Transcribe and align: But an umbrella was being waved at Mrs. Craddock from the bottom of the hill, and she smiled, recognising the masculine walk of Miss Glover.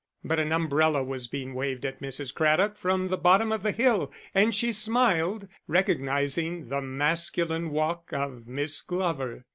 But 0.23 0.39
an 0.39 0.51
umbrella 0.51 1.03
was 1.03 1.27
being 1.27 1.53
waved 1.53 1.85
at 1.85 2.01
Mrs. 2.01 2.33
Craddock 2.33 2.75
from 2.75 3.09
the 3.09 3.19
bottom 3.19 3.51
of 3.51 3.61
the 3.61 3.71
hill, 3.71 4.11
and 4.33 4.55
she 4.55 4.71
smiled, 4.71 5.47
recognising 5.67 6.69
the 6.69 6.81
masculine 6.81 7.69
walk 7.69 8.11
of 8.11 8.47
Miss 8.47 8.81
Glover. 8.81 9.45